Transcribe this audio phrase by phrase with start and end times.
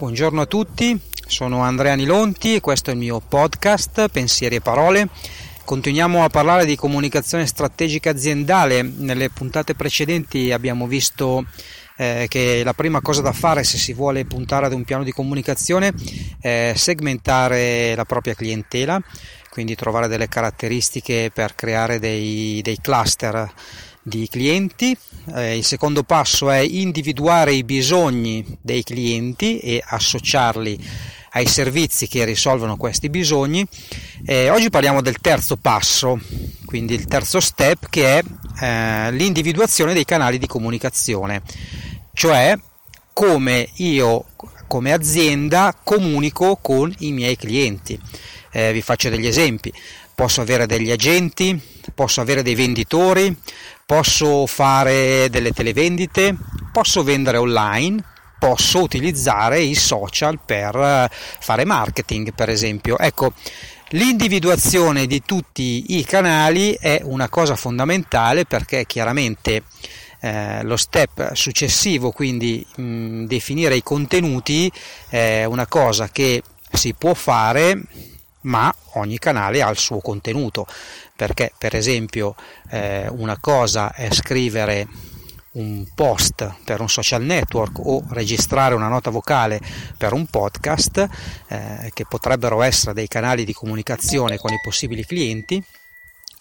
[0.00, 5.10] Buongiorno a tutti, sono Andrea Nilonti e questo è il mio podcast Pensieri e Parole.
[5.62, 8.80] Continuiamo a parlare di comunicazione strategica aziendale.
[8.80, 11.44] Nelle puntate precedenti abbiamo visto
[11.98, 15.12] eh, che la prima cosa da fare se si vuole puntare ad un piano di
[15.12, 15.92] comunicazione
[16.40, 18.98] è segmentare la propria clientela,
[19.50, 23.52] quindi trovare delle caratteristiche per creare dei, dei cluster
[24.02, 24.96] di clienti.
[25.34, 30.78] Eh, il secondo passo è individuare i bisogni dei clienti e associarli
[31.32, 33.66] ai servizi che risolvono questi bisogni.
[34.24, 36.18] Eh, oggi parliamo del terzo passo,
[36.64, 38.22] quindi il terzo step che è
[38.62, 41.42] eh, l'individuazione dei canali di comunicazione,
[42.12, 42.56] cioè
[43.12, 44.24] come io
[44.66, 47.98] come azienda comunico con i miei clienti.
[48.52, 49.72] Eh, vi faccio degli esempi.
[50.20, 51.58] Posso avere degli agenti,
[51.94, 53.34] posso avere dei venditori,
[53.86, 56.36] posso fare delle televendite,
[56.70, 58.04] posso vendere online,
[58.38, 62.98] posso utilizzare i social per eh, fare marketing, per esempio.
[62.98, 63.32] Ecco,
[63.92, 69.62] l'individuazione di tutti i canali è una cosa fondamentale perché chiaramente
[70.20, 74.70] eh, lo step successivo, quindi mh, definire i contenuti,
[75.08, 77.80] è una cosa che si può fare
[78.42, 80.66] ma ogni canale ha il suo contenuto
[81.14, 82.34] perché per esempio
[82.70, 84.86] eh, una cosa è scrivere
[85.52, 89.60] un post per un social network o registrare una nota vocale
[89.96, 91.08] per un podcast
[91.48, 95.62] eh, che potrebbero essere dei canali di comunicazione con i possibili clienti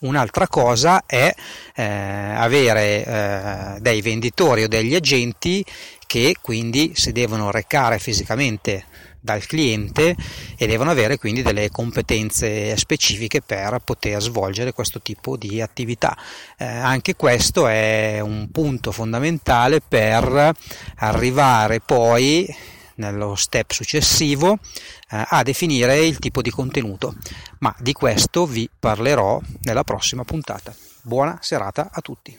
[0.00, 1.34] Un'altra cosa è
[1.74, 5.64] eh, avere eh, dei venditori o degli agenti
[6.06, 8.84] che quindi si devono recare fisicamente
[9.20, 10.14] dal cliente
[10.56, 16.16] e devono avere quindi delle competenze specifiche per poter svolgere questo tipo di attività.
[16.56, 20.52] Eh, anche questo è un punto fondamentale per
[20.98, 22.46] arrivare poi
[22.98, 24.58] nello step successivo
[25.10, 27.16] eh, a definire il tipo di contenuto,
[27.58, 30.72] ma di questo vi parlerò nella prossima puntata.
[31.02, 32.38] Buona serata a tutti.